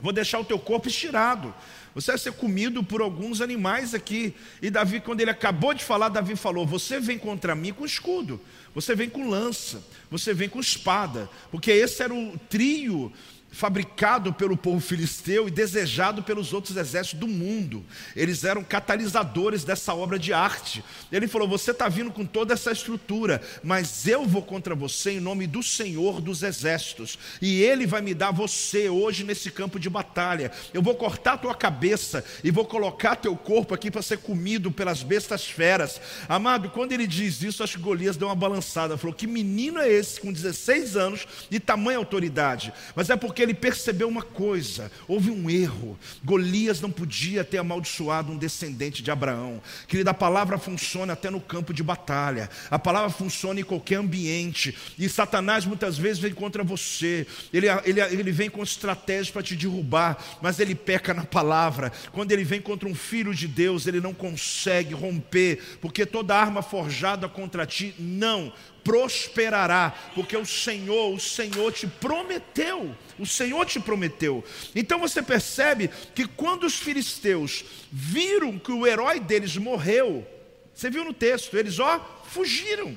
vou 0.00 0.12
deixar 0.12 0.40
o 0.40 0.44
teu 0.44 0.58
corpo 0.58 0.88
estirado. 0.88 1.54
Você 1.94 2.12
vai 2.12 2.18
ser 2.18 2.32
comido 2.32 2.84
por 2.84 3.00
alguns 3.00 3.40
animais 3.40 3.94
aqui. 3.94 4.34
E 4.62 4.70
Davi, 4.70 5.00
quando 5.00 5.20
ele 5.20 5.30
acabou 5.30 5.74
de 5.74 5.84
falar, 5.84 6.08
Davi 6.08 6.36
falou: 6.36 6.66
Você 6.66 7.00
vem 7.00 7.18
contra 7.18 7.54
mim 7.54 7.72
com 7.72 7.84
escudo, 7.84 8.40
você 8.74 8.94
vem 8.94 9.08
com 9.08 9.28
lança, 9.28 9.82
você 10.10 10.32
vem 10.32 10.48
com 10.48 10.60
espada, 10.60 11.28
porque 11.50 11.70
esse 11.70 12.02
era 12.02 12.14
o 12.14 12.38
trio 12.48 13.12
fabricado 13.50 14.32
pelo 14.32 14.56
povo 14.56 14.80
filisteu 14.80 15.48
e 15.48 15.50
desejado 15.50 16.22
pelos 16.22 16.52
outros 16.52 16.76
exércitos 16.76 17.20
do 17.20 17.26
mundo. 17.26 17.84
Eles 18.14 18.44
eram 18.44 18.62
catalisadores 18.62 19.64
dessa 19.64 19.92
obra 19.94 20.18
de 20.18 20.32
arte. 20.32 20.84
Ele 21.10 21.26
falou: 21.26 21.48
Você 21.48 21.72
está 21.72 21.88
vindo 21.88 22.10
com 22.10 22.24
toda 22.24 22.54
essa 22.54 22.70
estrutura, 22.70 23.42
mas 23.62 24.06
eu 24.06 24.24
vou 24.24 24.42
contra 24.42 24.74
você 24.74 25.12
em 25.12 25.20
nome 25.20 25.46
do 25.46 25.62
Senhor 25.62 26.20
dos 26.20 26.42
exércitos, 26.42 27.18
e 27.42 27.60
Ele 27.62 27.86
vai 27.86 28.00
me 28.00 28.14
dar 28.14 28.30
você 28.30 28.88
hoje 28.88 29.24
nesse 29.24 29.50
campo 29.50 29.78
de 29.78 29.90
batalha. 29.90 30.52
Eu 30.72 30.82
vou 30.82 30.94
cortar 30.94 31.38
tua 31.38 31.54
cabeça 31.54 32.24
e 32.44 32.50
vou 32.50 32.64
colocar 32.64 33.16
teu 33.16 33.36
corpo 33.36 33.74
aqui 33.74 33.90
para 33.90 34.02
ser 34.02 34.18
comido 34.18 34.70
pelas 34.70 35.02
bestas 35.02 35.44
feras. 35.44 36.00
Amado, 36.28 36.70
quando 36.70 36.92
ele 36.92 37.06
diz 37.06 37.42
isso, 37.42 37.62
acho 37.62 37.78
que 37.78 37.82
Golias 37.82 38.16
deu 38.16 38.28
uma 38.28 38.34
balançada. 38.34 38.96
Falou: 38.96 39.14
Que 39.14 39.26
menino 39.26 39.80
é 39.80 39.90
esse 39.90 40.20
com 40.20 40.32
16 40.32 40.96
anos 40.96 41.26
e 41.50 41.58
tamanha 41.58 41.98
autoridade? 41.98 42.72
Mas 42.94 43.10
é 43.10 43.16
porque 43.16 43.39
porque 43.40 43.42
ele 43.42 43.54
percebeu 43.54 44.06
uma 44.06 44.22
coisa: 44.22 44.92
houve 45.08 45.30
um 45.30 45.48
erro. 45.48 45.98
Golias 46.22 46.80
não 46.80 46.90
podia 46.90 47.42
ter 47.42 47.56
amaldiçoado 47.56 48.32
um 48.32 48.36
descendente 48.36 49.02
de 49.02 49.10
Abraão. 49.10 49.62
Querida, 49.88 50.10
a 50.10 50.14
palavra 50.14 50.58
funciona 50.58 51.14
até 51.14 51.30
no 51.30 51.40
campo 51.40 51.72
de 51.72 51.82
batalha, 51.82 52.50
a 52.70 52.78
palavra 52.78 53.08
funciona 53.08 53.60
em 53.60 53.64
qualquer 53.64 53.96
ambiente, 53.96 54.76
e 54.98 55.08
Satanás 55.08 55.64
muitas 55.64 55.96
vezes 55.96 56.18
vem 56.18 56.34
contra 56.34 56.62
você, 56.62 57.26
ele, 57.52 57.66
ele, 57.84 58.00
ele 58.00 58.32
vem 58.32 58.50
com 58.50 58.62
estratégias 58.62 59.30
para 59.30 59.42
te 59.42 59.56
derrubar, 59.56 60.18
mas 60.42 60.60
ele 60.60 60.74
peca 60.74 61.14
na 61.14 61.24
palavra. 61.24 61.90
Quando 62.12 62.32
ele 62.32 62.44
vem 62.44 62.60
contra 62.60 62.88
um 62.88 62.94
filho 62.94 63.34
de 63.34 63.48
Deus, 63.48 63.86
ele 63.86 64.00
não 64.00 64.12
consegue 64.12 64.92
romper, 64.92 65.78
porque 65.80 66.04
toda 66.04 66.36
arma 66.36 66.62
forjada 66.62 67.28
contra 67.28 67.64
ti 67.64 67.94
não 67.98 68.52
prosperará, 68.84 69.94
porque 70.14 70.36
o 70.36 70.46
Senhor, 70.46 71.14
o 71.14 71.20
Senhor 71.20 71.72
te 71.72 71.86
prometeu, 71.86 72.94
o 73.18 73.26
Senhor 73.26 73.64
te 73.66 73.78
prometeu. 73.80 74.44
Então 74.74 74.98
você 74.98 75.22
percebe 75.22 75.90
que 76.14 76.26
quando 76.26 76.64
os 76.64 76.76
filisteus 76.76 77.64
viram 77.90 78.58
que 78.58 78.72
o 78.72 78.86
herói 78.86 79.20
deles 79.20 79.56
morreu, 79.56 80.26
você 80.74 80.90
viu 80.90 81.04
no 81.04 81.12
texto, 81.12 81.56
eles 81.56 81.78
ó, 81.78 82.00
fugiram. 82.24 82.96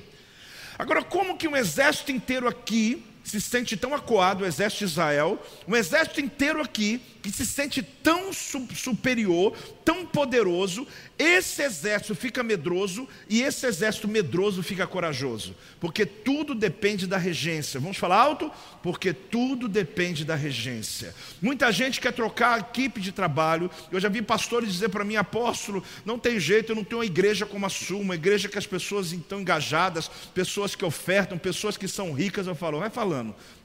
Agora, 0.78 1.02
como 1.02 1.36
que 1.36 1.46
um 1.46 1.56
exército 1.56 2.10
inteiro 2.10 2.48
aqui 2.48 3.04
se 3.24 3.40
sente 3.40 3.76
tão 3.76 3.94
acuado, 3.94 4.42
o 4.42 4.46
exército 4.46 4.84
de 4.84 4.92
Israel, 4.92 5.42
um 5.66 5.74
exército 5.74 6.20
inteiro 6.20 6.60
aqui, 6.60 7.00
que 7.22 7.32
se 7.32 7.46
sente 7.46 7.82
tão 7.82 8.30
superior, 8.34 9.56
tão 9.82 10.04
poderoso, 10.04 10.86
esse 11.18 11.62
exército 11.62 12.14
fica 12.14 12.42
medroso 12.42 13.08
e 13.30 13.40
esse 13.40 13.66
exército 13.66 14.06
medroso 14.06 14.62
fica 14.62 14.86
corajoso, 14.86 15.56
porque 15.80 16.04
tudo 16.04 16.54
depende 16.54 17.06
da 17.06 17.16
regência. 17.16 17.80
Vamos 17.80 17.96
falar 17.96 18.20
alto? 18.20 18.52
Porque 18.82 19.14
tudo 19.14 19.68
depende 19.68 20.22
da 20.22 20.34
regência. 20.34 21.14
Muita 21.40 21.72
gente 21.72 21.98
quer 21.98 22.12
trocar 22.12 22.56
a 22.56 22.58
equipe 22.58 23.00
de 23.00 23.10
trabalho. 23.10 23.70
Eu 23.90 23.98
já 23.98 24.10
vi 24.10 24.20
pastores 24.20 24.70
dizer 24.70 24.90
para 24.90 25.04
mim, 25.04 25.16
apóstolo, 25.16 25.82
não 26.04 26.18
tem 26.18 26.38
jeito, 26.38 26.72
eu 26.72 26.76
não 26.76 26.84
tenho 26.84 26.98
uma 26.98 27.06
igreja 27.06 27.46
como 27.46 27.64
a 27.64 27.70
sua, 27.70 28.00
uma 28.00 28.16
igreja 28.16 28.50
que 28.50 28.58
as 28.58 28.66
pessoas 28.66 29.12
estão 29.12 29.40
engajadas, 29.40 30.10
pessoas 30.34 30.74
que 30.74 30.84
ofertam, 30.84 31.38
pessoas 31.38 31.78
que 31.78 31.88
são 31.88 32.12
ricas. 32.12 32.46
Eu 32.46 32.54
falo, 32.54 32.80
vai 32.80 32.90
falando, 32.90 33.13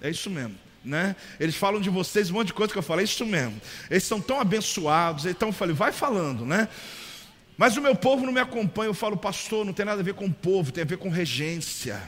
é 0.02 0.10
isso 0.10 0.30
mesmo 0.30 0.56
né? 0.84 1.16
Eles 1.40 1.56
falam 1.56 1.82
de 1.82 1.90
vocês 1.90 2.30
um 2.30 2.36
monte 2.36 2.48
de 2.48 2.54
coisa 2.54 2.72
que 2.72 2.80
eu 2.80 2.84
falei, 2.84 3.04
é 3.04 3.06
isso 3.06 3.26
mesmo. 3.26 3.60
Eles 3.90 4.04
são 4.04 4.20
tão 4.22 4.40
abençoados, 4.40 5.26
então 5.26 5.50
eu 5.50 5.54
falei, 5.54 5.76
vai 5.76 5.92
falando, 5.92 6.46
né? 6.46 6.68
Mas 7.58 7.76
o 7.76 7.82
meu 7.82 7.96
povo 7.96 8.26
não 8.26 8.32
me 8.32 8.40
acompanha, 8.40 8.90
eu 8.90 8.94
falo, 8.94 9.18
pastor, 9.18 9.66
não 9.66 9.74
tem 9.74 9.86
nada 9.86 10.00
a 10.00 10.04
ver 10.04 10.14
com 10.14 10.26
o 10.26 10.34
povo, 10.34 10.72
tem 10.72 10.84
a 10.84 10.88
ver 10.88 10.98
com 10.98 11.10
regência. 11.10 12.02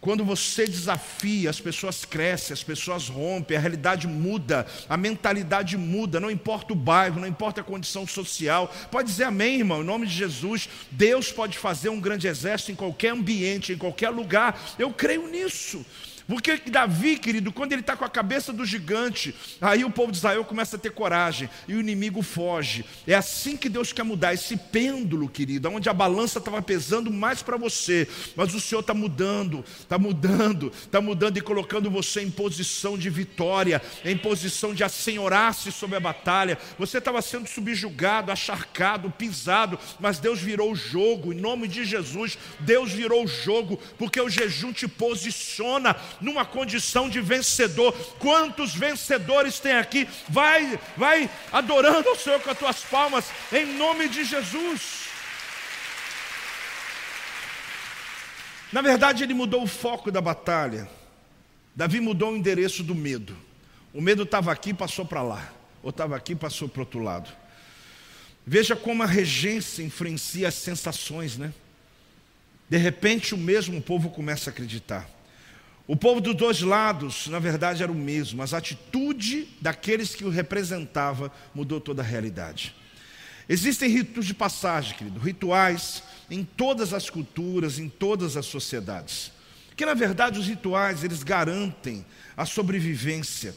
Quando 0.00 0.24
você 0.24 0.64
desafia, 0.64 1.50
as 1.50 1.60
pessoas 1.60 2.04
crescem, 2.04 2.54
as 2.54 2.62
pessoas 2.62 3.08
rompem, 3.08 3.56
a 3.56 3.60
realidade 3.60 4.06
muda, 4.06 4.64
a 4.88 4.96
mentalidade 4.96 5.76
muda, 5.76 6.20
não 6.20 6.30
importa 6.30 6.72
o 6.72 6.76
bairro, 6.76 7.20
não 7.20 7.26
importa 7.26 7.60
a 7.60 7.64
condição 7.64 8.06
social. 8.06 8.72
Pode 8.92 9.08
dizer 9.08 9.24
amém, 9.24 9.58
irmão, 9.58 9.82
em 9.82 9.86
nome 9.86 10.06
de 10.06 10.14
Jesus. 10.14 10.68
Deus 10.90 11.32
pode 11.32 11.58
fazer 11.58 11.88
um 11.88 12.00
grande 12.00 12.28
exército 12.28 12.70
em 12.70 12.76
qualquer 12.76 13.10
ambiente, 13.10 13.72
em 13.72 13.78
qualquer 13.78 14.10
lugar. 14.10 14.60
Eu 14.78 14.92
creio 14.92 15.26
nisso. 15.28 15.84
Porque 16.28 16.60
Davi, 16.66 17.16
querido, 17.16 17.50
quando 17.50 17.72
ele 17.72 17.80
está 17.80 17.96
com 17.96 18.04
a 18.04 18.08
cabeça 18.08 18.52
do 18.52 18.62
gigante, 18.62 19.34
aí 19.62 19.82
o 19.82 19.90
povo 19.90 20.12
de 20.12 20.18
Israel 20.18 20.44
começa 20.44 20.76
a 20.76 20.78
ter 20.78 20.90
coragem 20.90 21.48
e 21.66 21.74
o 21.74 21.80
inimigo 21.80 22.20
foge. 22.20 22.84
É 23.06 23.14
assim 23.14 23.56
que 23.56 23.66
Deus 23.66 23.94
quer 23.94 24.02
mudar 24.02 24.34
esse 24.34 24.54
pêndulo, 24.54 25.26
querido, 25.26 25.70
onde 25.70 25.88
a 25.88 25.94
balança 25.94 26.38
estava 26.38 26.60
pesando 26.60 27.10
mais 27.10 27.42
para 27.42 27.56
você, 27.56 28.06
mas 28.36 28.54
o 28.54 28.60
Senhor 28.60 28.82
está 28.82 28.92
mudando, 28.92 29.64
está 29.80 29.96
mudando, 29.98 30.70
está 30.70 31.00
mudando 31.00 31.38
e 31.38 31.40
colocando 31.40 31.90
você 31.90 32.20
em 32.20 32.30
posição 32.30 32.98
de 32.98 33.08
vitória, 33.08 33.80
em 34.04 34.16
posição 34.16 34.74
de 34.74 34.84
assenhorar-se 34.84 35.72
sobre 35.72 35.96
a 35.96 36.00
batalha. 36.00 36.58
Você 36.78 36.98
estava 36.98 37.22
sendo 37.22 37.48
subjugado, 37.48 38.30
acharcado, 38.30 39.10
pisado, 39.10 39.78
mas 39.98 40.18
Deus 40.18 40.40
virou 40.40 40.72
o 40.72 40.76
jogo, 40.76 41.32
em 41.32 41.40
nome 41.40 41.66
de 41.66 41.86
Jesus, 41.86 42.36
Deus 42.60 42.92
virou 42.92 43.24
o 43.24 43.28
jogo, 43.28 43.80
porque 43.96 44.20
o 44.20 44.28
jejum 44.28 44.74
te 44.74 44.86
posiciona 44.86 45.96
numa 46.20 46.44
condição 46.44 47.08
de 47.08 47.20
vencedor. 47.20 47.92
Quantos 48.18 48.74
vencedores 48.74 49.58
tem 49.58 49.72
aqui? 49.72 50.08
Vai, 50.28 50.78
vai 50.96 51.30
adorando 51.52 52.08
ao 52.08 52.16
Senhor 52.16 52.40
com 52.40 52.50
as 52.50 52.58
tuas 52.58 52.80
palmas, 52.84 53.26
em 53.52 53.66
nome 53.76 54.08
de 54.08 54.24
Jesus. 54.24 55.08
Na 58.72 58.82
verdade, 58.82 59.22
ele 59.22 59.34
mudou 59.34 59.62
o 59.62 59.66
foco 59.66 60.10
da 60.10 60.20
batalha. 60.20 60.88
Davi 61.74 62.00
mudou 62.00 62.32
o 62.32 62.36
endereço 62.36 62.82
do 62.82 62.94
medo. 62.94 63.36
O 63.94 64.00
medo 64.00 64.24
estava 64.24 64.52
aqui, 64.52 64.74
passou 64.74 65.06
para 65.06 65.22
lá. 65.22 65.52
Ou 65.82 65.90
estava 65.90 66.16
aqui, 66.16 66.34
passou 66.34 66.68
para 66.68 66.80
o 66.80 66.82
outro 66.82 67.00
lado. 67.00 67.30
Veja 68.46 68.74
como 68.74 69.02
a 69.02 69.06
regência 69.06 69.82
influencia 69.82 70.48
as 70.48 70.54
sensações, 70.54 71.36
né? 71.36 71.52
De 72.68 72.76
repente, 72.76 73.34
o 73.34 73.38
mesmo 73.38 73.80
povo 73.80 74.10
começa 74.10 74.50
a 74.50 74.52
acreditar. 74.52 75.08
O 75.88 75.96
povo 75.96 76.20
dos 76.20 76.34
dois 76.34 76.60
lados, 76.60 77.28
na 77.28 77.38
verdade, 77.38 77.82
era 77.82 77.90
o 77.90 77.94
mesmo, 77.94 78.36
mas 78.36 78.52
a 78.52 78.58
atitude 78.58 79.48
daqueles 79.58 80.14
que 80.14 80.22
o 80.22 80.28
representava 80.28 81.32
mudou 81.54 81.80
toda 81.80 82.02
a 82.02 82.04
realidade. 82.04 82.74
Existem 83.48 83.88
ritos 83.88 84.26
de 84.26 84.34
passagem, 84.34 84.94
querido, 84.94 85.18
rituais 85.18 86.02
em 86.30 86.44
todas 86.44 86.92
as 86.92 87.08
culturas, 87.08 87.78
em 87.78 87.88
todas 87.88 88.36
as 88.36 88.44
sociedades. 88.44 89.32
Que 89.74 89.86
na 89.86 89.94
verdade 89.94 90.38
os 90.38 90.46
rituais 90.46 91.02
eles 91.04 91.22
garantem 91.22 92.04
a 92.36 92.44
sobrevivência, 92.44 93.54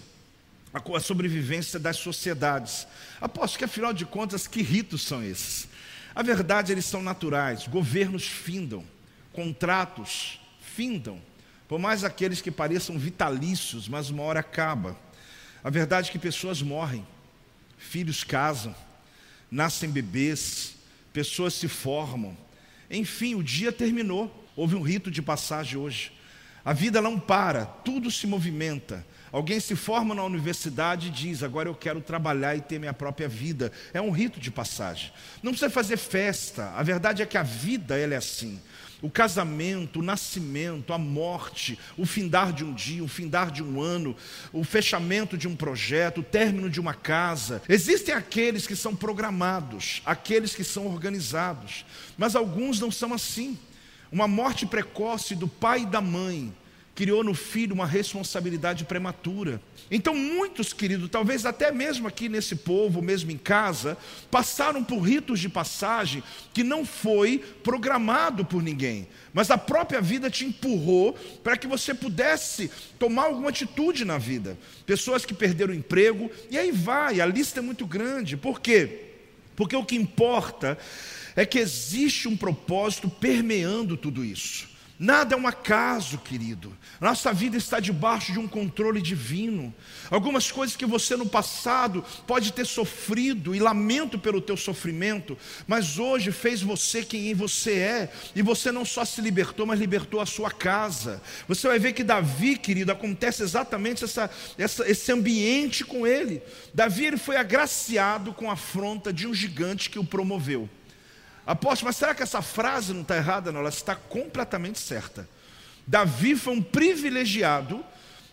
a 0.73 0.99
sobrevivência 1.01 1.77
das 1.77 1.97
sociedades. 1.97 2.87
Aposto 3.19 3.57
que 3.57 3.65
afinal 3.65 3.91
de 3.91 4.05
contas, 4.05 4.47
que 4.47 4.61
ritos 4.61 5.01
são 5.01 5.21
esses? 5.21 5.67
A 6.15 6.23
verdade, 6.23 6.71
eles 6.71 6.85
são 6.85 7.03
naturais. 7.03 7.67
Governos 7.67 8.23
findam, 8.23 8.85
contratos 9.33 10.39
findam, 10.61 11.21
por 11.71 11.79
mais 11.79 12.03
aqueles 12.03 12.41
que 12.41 12.51
pareçam 12.51 12.99
vitalícios, 12.99 13.87
mas 13.87 14.09
uma 14.09 14.23
hora 14.23 14.41
acaba. 14.41 14.99
A 15.63 15.69
verdade 15.69 16.09
é 16.09 16.11
que 16.11 16.19
pessoas 16.19 16.61
morrem, 16.61 17.07
filhos 17.77 18.25
casam, 18.25 18.75
nascem 19.49 19.89
bebês, 19.89 20.75
pessoas 21.13 21.53
se 21.53 21.69
formam. 21.69 22.37
Enfim, 22.89 23.35
o 23.35 23.41
dia 23.41 23.71
terminou. 23.71 24.49
Houve 24.53 24.75
um 24.75 24.81
rito 24.81 25.09
de 25.09 25.21
passagem 25.21 25.77
hoje. 25.77 26.11
A 26.65 26.73
vida 26.73 27.01
não 27.01 27.17
para, 27.17 27.63
tudo 27.63 28.11
se 28.11 28.27
movimenta. 28.27 29.07
Alguém 29.31 29.57
se 29.61 29.73
forma 29.73 30.13
na 30.13 30.25
universidade 30.25 31.07
e 31.07 31.09
diz: 31.09 31.41
Agora 31.41 31.69
eu 31.69 31.73
quero 31.73 32.01
trabalhar 32.01 32.53
e 32.53 32.59
ter 32.59 32.79
minha 32.79 32.93
própria 32.93 33.29
vida. 33.29 33.71
É 33.93 34.01
um 34.01 34.11
rito 34.11 34.41
de 34.41 34.51
passagem. 34.51 35.13
Não 35.41 35.53
precisa 35.53 35.71
fazer 35.71 35.95
festa. 35.95 36.73
A 36.75 36.83
verdade 36.83 37.21
é 37.21 37.25
que 37.25 37.37
a 37.37 37.43
vida 37.43 37.97
ela 37.97 38.13
é 38.13 38.17
assim 38.17 38.59
o 39.01 39.09
casamento, 39.09 39.99
o 39.99 40.03
nascimento, 40.03 40.93
a 40.93 40.97
morte, 40.97 41.77
o 41.97 42.05
findar 42.05 42.53
de 42.53 42.63
um 42.63 42.73
dia, 42.73 43.03
o 43.03 43.07
findar 43.07 43.51
de 43.51 43.63
um 43.63 43.81
ano, 43.81 44.15
o 44.53 44.63
fechamento 44.63 45.37
de 45.37 45.47
um 45.47 45.55
projeto, 45.55 46.21
o 46.21 46.23
término 46.23 46.69
de 46.69 46.79
uma 46.79 46.93
casa. 46.93 47.61
Existem 47.67 48.13
aqueles 48.13 48.67
que 48.67 48.75
são 48.75 48.95
programados, 48.95 50.01
aqueles 50.05 50.53
que 50.53 50.63
são 50.63 50.87
organizados, 50.87 51.85
mas 52.17 52.35
alguns 52.35 52.79
não 52.79 52.91
são 52.91 53.13
assim. 53.13 53.57
Uma 54.11 54.27
morte 54.27 54.65
precoce 54.65 55.35
do 55.35 55.47
pai 55.47 55.81
e 55.81 55.85
da 55.85 56.01
mãe 56.01 56.53
criou 57.01 57.23
no 57.23 57.33
filho 57.33 57.73
uma 57.73 57.87
responsabilidade 57.87 58.85
prematura. 58.85 59.59
Então, 59.89 60.13
muitos, 60.13 60.71
queridos, 60.71 61.09
talvez 61.09 61.47
até 61.47 61.71
mesmo 61.71 62.07
aqui 62.07 62.29
nesse 62.29 62.55
povo, 62.55 63.01
mesmo 63.01 63.31
em 63.31 63.39
casa, 63.39 63.97
passaram 64.29 64.83
por 64.83 64.99
ritos 64.99 65.39
de 65.39 65.49
passagem 65.49 66.21
que 66.53 66.63
não 66.63 66.85
foi 66.85 67.39
programado 67.63 68.45
por 68.45 68.61
ninguém, 68.61 69.07
mas 69.33 69.49
a 69.49 69.57
própria 69.57 69.99
vida 69.99 70.29
te 70.29 70.45
empurrou 70.45 71.13
para 71.43 71.57
que 71.57 71.65
você 71.65 71.91
pudesse 71.91 72.69
tomar 72.99 73.23
alguma 73.23 73.49
atitude 73.49 74.05
na 74.05 74.19
vida. 74.19 74.55
Pessoas 74.85 75.25
que 75.25 75.33
perderam 75.33 75.73
o 75.73 75.77
emprego, 75.77 76.29
e 76.51 76.57
aí 76.59 76.71
vai, 76.71 77.19
a 77.19 77.25
lista 77.25 77.61
é 77.61 77.63
muito 77.63 77.87
grande. 77.87 78.37
Por 78.37 78.61
quê? 78.61 79.05
Porque 79.55 79.75
o 79.75 79.83
que 79.83 79.95
importa 79.95 80.77
é 81.35 81.47
que 81.47 81.57
existe 81.57 82.27
um 82.27 82.37
propósito 82.37 83.09
permeando 83.09 83.97
tudo 83.97 84.23
isso. 84.23 84.69
Nada 85.03 85.33
é 85.33 85.37
um 85.37 85.47
acaso, 85.47 86.19
querido. 86.19 86.77
Nossa 86.99 87.33
vida 87.33 87.57
está 87.57 87.79
debaixo 87.79 88.31
de 88.31 88.37
um 88.37 88.47
controle 88.47 89.01
divino. 89.01 89.73
Algumas 90.11 90.51
coisas 90.51 90.75
que 90.75 90.85
você 90.85 91.15
no 91.15 91.25
passado 91.25 92.05
pode 92.27 92.53
ter 92.53 92.67
sofrido 92.67 93.55
e 93.55 93.59
lamento 93.59 94.19
pelo 94.19 94.39
teu 94.39 94.55
sofrimento, 94.55 95.35
mas 95.65 95.97
hoje 95.97 96.31
fez 96.31 96.61
você 96.61 97.03
quem 97.03 97.33
você 97.33 97.71
é. 97.71 98.13
E 98.35 98.43
você 98.43 98.71
não 98.71 98.85
só 98.85 99.03
se 99.03 99.21
libertou, 99.21 99.65
mas 99.65 99.79
libertou 99.79 100.21
a 100.21 100.25
sua 100.27 100.51
casa. 100.51 101.19
Você 101.47 101.67
vai 101.67 101.79
ver 101.79 101.93
que 101.93 102.03
Davi, 102.03 102.55
querido, 102.55 102.91
acontece 102.91 103.41
exatamente 103.41 104.03
essa, 104.03 104.29
essa, 104.55 104.87
esse 104.87 105.11
ambiente 105.11 105.83
com 105.83 106.05
ele. 106.05 106.43
Davi 106.75 107.07
ele 107.07 107.17
foi 107.17 107.37
agraciado 107.37 108.33
com 108.33 108.51
a 108.51 108.53
afronta 108.53 109.11
de 109.11 109.25
um 109.25 109.33
gigante 109.33 109.89
que 109.89 109.97
o 109.97 110.05
promoveu. 110.05 110.69
Apóstolo, 111.51 111.87
mas 111.89 111.97
será 111.97 112.15
que 112.15 112.23
essa 112.23 112.41
frase 112.41 112.93
não 112.93 113.01
está 113.01 113.15
errada? 113.15 113.51
Não, 113.51 113.59
ela 113.59 113.69
está 113.69 113.95
completamente 113.95 114.79
certa. 114.79 115.27
Davi 115.85 116.35
foi 116.35 116.53
um 116.53 116.61
privilegiado 116.61 117.83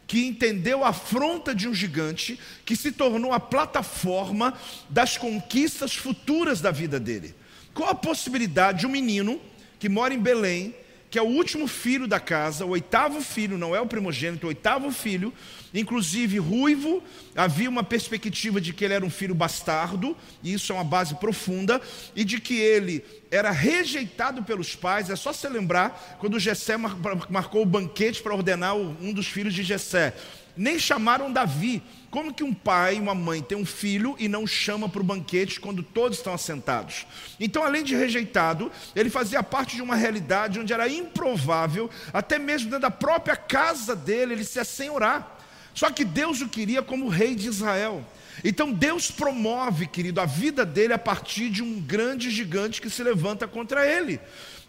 que 0.07 0.27
entendeu 0.27 0.85
a 0.85 0.89
afronta 0.89 1.55
de 1.55 1.69
um 1.69 1.75
gigante 1.75 2.39
que 2.65 2.75
se 2.75 2.93
tornou 2.93 3.33
a 3.33 3.41
plataforma 3.41 4.55
das 4.89 5.19
conquistas 5.19 5.95
futuras 5.95 6.61
da 6.61 6.71
vida 6.71 6.99
dele. 6.99 7.35
Qual 7.75 7.91
a 7.91 7.95
possibilidade 7.95 8.81
de 8.81 8.87
um 8.87 8.91
menino 8.91 9.41
que 9.79 9.89
mora 9.89 10.15
em 10.15 10.19
Belém, 10.19 10.75
que 11.11 11.19
é 11.19 11.23
o 11.23 11.27
último 11.27 11.67
filho 11.67 12.07
da 12.07 12.21
casa, 12.21 12.67
o 12.67 12.71
oitavo 12.71 13.21
filho, 13.23 13.57
não 13.57 13.75
é 13.75 13.81
o 13.81 13.87
primogênito, 13.87 14.47
o 14.47 14.49
oitavo 14.49 14.91
filho, 14.91 15.33
inclusive 15.73 16.39
ruivo, 16.39 17.03
havia 17.35 17.69
uma 17.69 17.83
perspectiva 17.83 18.61
de 18.61 18.73
que 18.73 18.85
ele 18.85 18.95
era 18.95 19.05
um 19.05 19.11
filho 19.11 19.35
bastardo, 19.35 20.17
e 20.43 20.53
isso 20.53 20.73
é 20.73 20.75
uma 20.75 20.85
base 20.85 21.15
profunda, 21.15 21.81
e 22.15 22.25
de 22.25 22.41
que 22.41 22.55
ele 22.55 23.05
era 23.31 23.51
rejeitado 23.51 24.43
pelos 24.43 24.75
pais, 24.75 25.09
é 25.09 25.17
só 25.17 25.33
se 25.33 25.49
lembrar 25.49 26.17
quando 26.19 26.39
Jessé 26.39 26.77
marcou 26.77 27.63
o 27.63 27.67
banquete 27.67 28.23
para 28.23 28.35
ordenar 28.35 28.77
um 28.77 29.13
dos 29.13 29.27
filhos 29.27 29.55
de 29.55 29.63
Jessé. 29.63 30.15
Nem 30.57 30.79
chamaram 30.79 31.33
Davi, 31.33 31.83
Como 32.11 32.33
que 32.33 32.43
um 32.43 32.55
pai 32.55 32.97
e 32.97 33.01
uma 33.01 33.15
mãe 33.15 33.43
tem 33.43 33.57
um 33.57 33.67
filho 33.67 34.17
e 34.19 34.29
não 34.29 34.47
chama 34.47 34.89
para 34.89 35.01
o 35.01 35.05
banquete 35.05 35.61
quando 35.61 35.83
todos 35.83 36.17
estão 36.17 36.33
assentados? 36.33 37.07
Então, 37.39 37.63
além 37.63 37.85
de 37.85 37.95
rejeitado, 37.95 38.73
ele 38.97 39.11
fazia 39.11 39.43
parte 39.43 39.77
de 39.77 39.83
uma 39.83 39.95
realidade 39.95 40.59
onde 40.59 40.73
era 40.73 40.89
improvável, 40.89 41.91
até 42.13 42.39
mesmo 42.39 42.71
dentro 42.71 42.83
da 42.83 42.91
própria 42.91 43.37
casa 43.37 43.95
dele, 43.95 44.33
ele 44.33 44.45
se 44.45 44.59
assenhorar. 44.59 45.39
Só 45.75 45.91
que 45.91 46.05
Deus 46.05 46.41
o 46.41 46.49
queria 46.49 46.83
como 46.83 47.09
rei 47.09 47.35
de 47.35 47.47
Israel. 47.47 48.03
Então 48.43 48.73
Deus 48.73 49.11
promove, 49.11 49.87
querido, 49.87 50.21
a 50.21 50.25
vida 50.27 50.65
dele 50.65 50.93
a 50.93 50.99
partir 50.99 51.51
de 51.51 51.63
um 51.63 51.81
grande 51.81 52.31
gigante 52.31 52.81
que 52.81 52.89
se 52.89 53.03
levanta 53.03 53.47
contra 53.47 53.87
ele. 53.87 54.19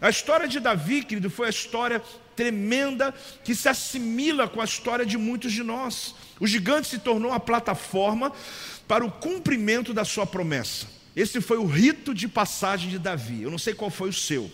A 0.00 0.10
história 0.10 0.46
de 0.46 0.60
Davi, 0.60 1.02
querido, 1.02 1.30
foi 1.30 1.46
a 1.46 1.50
história 1.50 2.02
tremenda 2.40 3.12
que 3.44 3.54
se 3.54 3.68
assimila 3.68 4.48
com 4.48 4.62
a 4.62 4.64
história 4.64 5.04
de 5.04 5.18
muitos 5.18 5.52
de 5.52 5.62
nós. 5.62 6.14
O 6.40 6.46
gigante 6.46 6.88
se 6.88 6.98
tornou 6.98 7.34
a 7.34 7.38
plataforma 7.38 8.32
para 8.88 9.04
o 9.04 9.12
cumprimento 9.12 9.92
da 9.92 10.06
sua 10.06 10.24
promessa. 10.24 10.86
Esse 11.14 11.42
foi 11.42 11.58
o 11.58 11.66
rito 11.66 12.14
de 12.14 12.26
passagem 12.26 12.88
de 12.88 12.98
Davi. 12.98 13.42
Eu 13.42 13.50
não 13.50 13.58
sei 13.58 13.74
qual 13.74 13.90
foi 13.90 14.08
o 14.08 14.12
seu. 14.12 14.50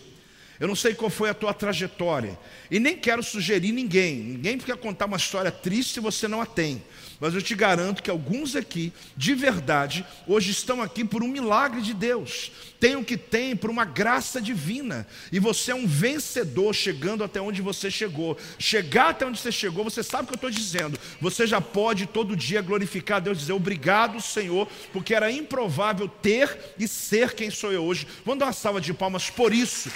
Eu 0.59 0.67
não 0.67 0.75
sei 0.75 0.95
qual 0.95 1.09
foi 1.09 1.29
a 1.29 1.33
tua 1.33 1.53
trajetória. 1.53 2.37
E 2.69 2.79
nem 2.79 2.97
quero 2.97 3.21
sugerir 3.21 3.71
ninguém. 3.71 4.15
Ninguém 4.15 4.57
quer 4.57 4.77
contar 4.77 5.05
uma 5.05 5.17
história 5.17 5.51
triste 5.51 5.93
se 5.93 5.99
você 5.99 6.27
não 6.27 6.41
a 6.41 6.45
tem. 6.45 6.81
Mas 7.19 7.33
eu 7.33 7.41
te 7.41 7.55
garanto 7.55 8.01
que 8.01 8.09
alguns 8.09 8.55
aqui, 8.55 8.93
de 9.15 9.33
verdade, 9.33 10.05
hoje 10.27 10.51
estão 10.51 10.81
aqui 10.81 11.03
por 11.03 11.23
um 11.23 11.27
milagre 11.27 11.81
de 11.81 11.93
Deus. 11.93 12.51
Tem 12.79 12.95
o 12.95 13.03
que 13.03 13.17
tem 13.17 13.55
por 13.55 13.69
uma 13.69 13.85
graça 13.85 14.39
divina. 14.41 15.07
E 15.31 15.39
você 15.39 15.71
é 15.71 15.75
um 15.75 15.87
vencedor 15.87 16.73
chegando 16.73 17.23
até 17.23 17.41
onde 17.41 17.61
você 17.61 17.89
chegou. 17.89 18.37
Chegar 18.59 19.09
até 19.09 19.25
onde 19.25 19.39
você 19.39 19.51
chegou, 19.51 19.83
você 19.83 20.03
sabe 20.03 20.23
o 20.23 20.27
que 20.27 20.33
eu 20.33 20.47
estou 20.47 20.51
dizendo. 20.51 20.99
Você 21.21 21.45
já 21.47 21.61
pode 21.61 22.05
todo 22.05 22.35
dia 22.35 22.61
glorificar 22.61 23.21
Deus, 23.21 23.39
dizer 23.39 23.53
obrigado, 23.53 24.21
Senhor, 24.21 24.67
porque 24.91 25.13
era 25.13 25.31
improvável 25.31 26.07
ter 26.07 26.73
e 26.79 26.87
ser 26.87 27.33
quem 27.33 27.49
sou 27.49 27.71
eu 27.71 27.83
hoje. 27.83 28.07
Vamos 28.25 28.39
dar 28.39 28.45
uma 28.47 28.53
salva 28.53 28.81
de 28.81 28.93
palmas 28.93 29.29
por 29.29 29.53
isso. 29.53 29.91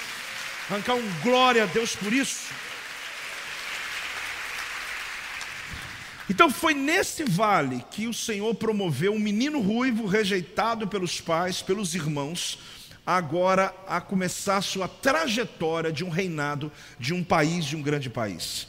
Arrancar 0.69 0.95
um 0.95 1.21
glória 1.21 1.63
a 1.63 1.65
Deus 1.65 1.95
por 1.95 2.13
isso. 2.13 2.51
Então 6.29 6.49
foi 6.49 6.73
nesse 6.73 7.25
vale 7.25 7.83
que 7.91 8.07
o 8.07 8.13
Senhor 8.13 8.55
promoveu 8.55 9.13
um 9.13 9.19
menino 9.19 9.59
ruivo 9.59 10.05
rejeitado 10.05 10.87
pelos 10.87 11.19
pais, 11.19 11.61
pelos 11.61 11.93
irmãos, 11.93 12.57
agora 13.05 13.73
a 13.85 13.99
começar 13.99 14.61
sua 14.61 14.87
trajetória 14.87 15.91
de 15.91 16.05
um 16.05 16.09
reinado, 16.09 16.71
de 16.97 17.13
um 17.13 17.21
país, 17.21 17.65
de 17.65 17.75
um 17.75 17.81
grande 17.81 18.09
país. 18.09 18.65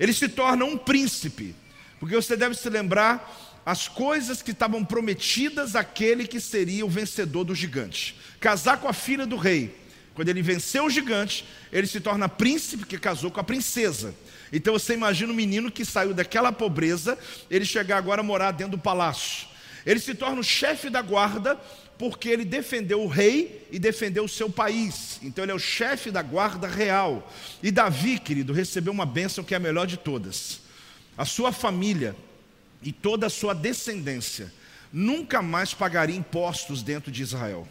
Ele 0.00 0.12
se 0.14 0.26
torna 0.26 0.64
um 0.64 0.78
príncipe, 0.78 1.54
porque 2.00 2.14
você 2.14 2.34
deve 2.34 2.54
se 2.54 2.70
lembrar 2.70 3.60
as 3.64 3.86
coisas 3.88 4.40
que 4.40 4.50
estavam 4.52 4.84
prometidas 4.84 5.76
àquele 5.76 6.26
que 6.26 6.40
seria 6.40 6.86
o 6.86 6.88
vencedor 6.88 7.44
do 7.44 7.54
gigante: 7.54 8.16
casar 8.40 8.78
com 8.78 8.88
a 8.88 8.92
filha 8.92 9.26
do 9.26 9.36
rei. 9.36 9.81
Quando 10.14 10.28
ele 10.28 10.42
venceu 10.42 10.84
o 10.84 10.90
gigante, 10.90 11.44
ele 11.72 11.86
se 11.86 12.00
torna 12.00 12.28
príncipe 12.28 12.84
que 12.84 12.98
casou 12.98 13.30
com 13.30 13.40
a 13.40 13.44
princesa. 13.44 14.14
Então 14.52 14.74
você 14.74 14.92
imagina 14.94 15.32
um 15.32 15.36
menino 15.36 15.70
que 15.70 15.84
saiu 15.84 16.12
daquela 16.12 16.52
pobreza, 16.52 17.18
ele 17.50 17.64
chegar 17.64 17.96
agora 17.96 18.20
a 18.20 18.24
morar 18.24 18.50
dentro 18.50 18.76
do 18.76 18.82
palácio. 18.82 19.46
Ele 19.86 19.98
se 19.98 20.14
torna 20.14 20.40
o 20.40 20.44
chefe 20.44 20.90
da 20.90 21.00
guarda 21.00 21.58
porque 21.98 22.28
ele 22.28 22.44
defendeu 22.44 23.02
o 23.02 23.06
rei 23.06 23.66
e 23.70 23.78
defendeu 23.78 24.24
o 24.24 24.28
seu 24.28 24.50
país. 24.50 25.18
Então 25.22 25.44
ele 25.44 25.52
é 25.52 25.54
o 25.54 25.58
chefe 25.58 26.10
da 26.10 26.20
guarda 26.20 26.66
real. 26.66 27.30
E 27.62 27.70
Davi, 27.70 28.18
querido, 28.18 28.52
recebeu 28.52 28.92
uma 28.92 29.06
bênção 29.06 29.44
que 29.44 29.54
é 29.54 29.56
a 29.56 29.60
melhor 29.60 29.86
de 29.86 29.96
todas. 29.96 30.60
A 31.16 31.24
sua 31.24 31.52
família 31.52 32.16
e 32.82 32.92
toda 32.92 33.26
a 33.26 33.30
sua 33.30 33.54
descendência 33.54 34.52
nunca 34.92 35.40
mais 35.40 35.72
pagaria 35.72 36.16
impostos 36.16 36.82
dentro 36.82 37.10
de 37.10 37.22
Israel. 37.22 37.66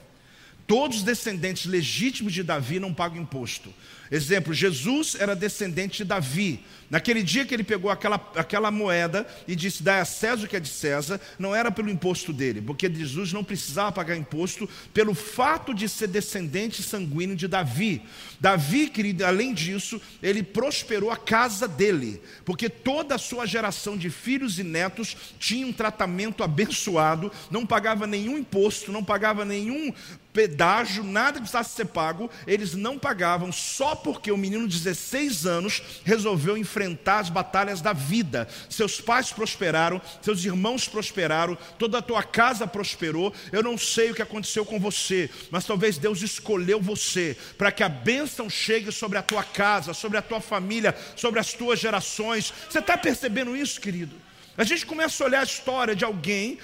Todos 0.72 1.00
os 1.00 1.04
descendentes 1.04 1.66
legítimos 1.66 2.32
de 2.32 2.44
Davi 2.44 2.80
não 2.80 2.94
pagam 2.94 3.22
imposto. 3.22 3.74
Exemplo, 4.10 4.54
Jesus 4.54 5.18
era 5.20 5.36
descendente 5.36 5.98
de 5.98 6.06
Davi. 6.06 6.62
Naquele 6.90 7.24
dia 7.24 7.46
que 7.46 7.54
ele 7.54 7.64
pegou 7.64 7.90
aquela, 7.90 8.16
aquela 8.36 8.72
moeda 8.72 9.26
e 9.48 9.56
disse: 9.56 9.84
Dá 9.84 10.02
a 10.02 10.06
César 10.06 10.46
o 10.46 10.48
que 10.48 10.56
é 10.58 10.60
de 10.60 10.68
César, 10.68 11.20
não 11.40 11.56
era 11.56 11.72
pelo 11.72 11.90
imposto 11.90 12.34
dele, 12.34 12.62
porque 12.62 12.94
Jesus 12.94 13.32
não 13.32 13.44
precisava 13.44 13.92
pagar 13.94 14.18
imposto 14.18 14.68
pelo 14.94 15.14
fato 15.14 15.74
de 15.74 15.88
ser 15.88 16.08
descendente 16.08 16.84
sanguíneo 16.84 17.36
de 17.36 17.48
Davi. 17.48 18.02
Davi, 18.40 18.90
querido, 18.90 19.26
além 19.26 19.54
disso, 19.54 20.02
ele 20.22 20.44
prosperou 20.44 21.10
a 21.12 21.16
casa 21.16 21.66
dele, 21.66 22.22
porque 22.44 22.70
toda 22.70 23.16
a 23.16 23.20
sua 23.20 23.46
geração 23.46 23.98
de 23.98 24.10
filhos 24.10 24.60
e 24.60 24.64
netos 24.64 25.16
tinha 25.40 25.66
um 25.66 25.72
tratamento 25.72 26.44
abençoado, 26.44 27.32
não 27.50 27.66
pagava 27.66 28.06
nenhum 28.06 28.38
imposto, 28.38 28.92
não 28.92 29.04
pagava 29.04 29.46
nenhum 29.46 29.94
pedágio, 30.34 31.04
nada 31.04 31.34
que 31.34 31.40
precisasse 31.40 31.76
ser 31.76 31.86
pago, 31.86 32.30
eles 32.48 32.74
não 32.74 32.98
pagavam 32.98 33.52
só 33.52 33.96
porque 33.96 34.32
o 34.32 34.38
menino 34.38 34.68
de 34.68 34.78
16 34.78 35.46
anos 35.46 35.82
resolveu 36.04 36.58
enfrentar 36.58 37.20
as 37.20 37.30
batalhas 37.30 37.82
da 37.82 37.94
vida. 37.94 38.48
Seus 38.70 39.02
pais 39.02 39.32
prosperaram, 39.32 40.02
seus 40.22 40.44
irmãos 40.44 40.88
prosperaram, 40.88 41.58
toda 41.78 41.98
a 41.98 42.02
tua 42.02 42.24
casa 42.24 42.66
prosperou. 42.66 43.34
Eu 43.52 43.64
não 43.64 43.78
sei 43.78 44.12
o 44.12 44.16
que 44.16 44.22
aconteceu 44.22 44.66
com 44.66 44.80
você, 44.80 45.30
mas 45.50 45.66
talvez 45.66 45.98
Deus 45.98 46.22
escolheu 46.22 46.82
você 46.82 47.38
para 47.58 47.72
que 47.72 47.84
a 47.84 47.90
bênção 47.90 48.50
chegue 48.50 48.92
sobre 48.92 49.18
a 49.18 49.22
tua 49.22 49.44
casa, 49.44 49.94
sobre 49.94 50.18
a 50.18 50.22
tua 50.22 50.40
família, 50.40 50.96
sobre 51.16 51.40
as 51.40 51.54
tuas 51.54 51.80
gerações. 51.80 52.54
Você 52.70 52.80
está 52.80 52.98
percebendo 52.98 53.56
isso, 53.56 53.80
querido? 53.80 54.16
A 54.58 54.64
gente 54.64 54.86
começa 54.86 55.24
a 55.24 55.28
olhar 55.28 55.40
a 55.40 55.44
história 55.44 55.96
de 55.96 56.04
alguém, 56.04 56.60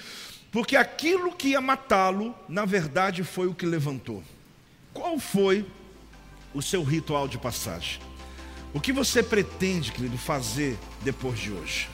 porque 0.50 0.76
aquilo 0.76 1.32
que 1.32 1.48
ia 1.48 1.60
matá-lo, 1.60 2.34
na 2.48 2.64
verdade, 2.64 3.24
foi 3.24 3.46
o 3.46 3.54
que 3.54 3.66
levantou. 3.66 4.22
Qual 4.92 5.18
foi 5.18 5.66
o 6.54 6.62
seu 6.62 6.82
ritual 6.82 7.28
de 7.28 7.38
passagem. 7.38 8.00
O 8.72 8.80
que 8.80 8.92
você 8.92 9.22
pretende, 9.22 9.92
querido, 9.92 10.18
fazer 10.18 10.76
depois 11.02 11.38
de 11.38 11.52
hoje? 11.52 11.88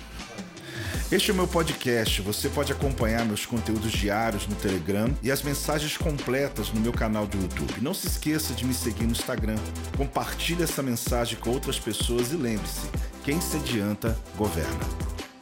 Este 1.13 1.31
é 1.31 1.35
o 1.35 1.37
meu 1.37 1.47
podcast. 1.47 2.21
Você 2.23 2.49
pode 2.49 2.73
acompanhar 2.73 3.25
meus 3.25 3.47
conteúdos 3.47 3.93
diários 3.93 4.47
no 4.47 4.57
Telegram 4.57 5.15
e 5.23 5.31
as 5.31 5.43
mensagens 5.43 5.97
completas 5.97 6.73
no 6.73 6.81
meu 6.81 6.93
canal 6.93 7.27
do 7.27 7.39
YouTube. 7.39 7.75
Não 7.81 7.95
se 7.95 8.07
esqueça 8.07 8.55
de 8.55 8.65
me 8.65 8.75
seguir 8.75 9.05
no 9.05 9.13
Instagram. 9.13 9.57
Compartilhe 9.97 10.63
essa 10.63 10.83
mensagem 10.83 11.39
com 11.39 11.51
outras 11.51 11.79
pessoas 11.79 12.33
e 12.33 12.37
lembre-se: 12.37 12.89
quem 13.23 13.41
se 13.41 13.57
adianta, 13.57 14.19
governa. 14.37 15.34